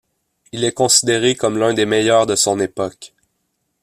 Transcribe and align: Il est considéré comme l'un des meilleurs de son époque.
Il 0.51 0.63
est 0.63 0.71
considéré 0.71 1.35
comme 1.35 1.59
l'un 1.59 1.75
des 1.75 1.85
meilleurs 1.85 2.25
de 2.25 2.35
son 2.35 2.59
époque. 2.59 3.13